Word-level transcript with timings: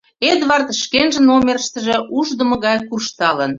Эдвард 0.31 0.67
шкенжын 0.81 1.23
номерыштыже 1.27 1.97
ушдымо 2.17 2.55
гай 2.65 2.77
куржталын. 2.87 3.49